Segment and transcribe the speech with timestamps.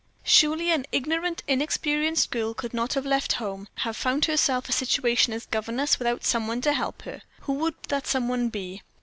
[0.25, 5.31] Surely an ignorant, inexperienced girl could not have left home have found herself a situation
[5.31, 7.21] as governess without some one to help her.
[7.41, 8.81] Who would that some one be?